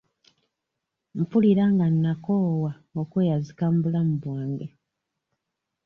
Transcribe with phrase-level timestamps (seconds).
[1.19, 4.67] Mpulira nga nnakoowa okweyazika mu bulamu bwange.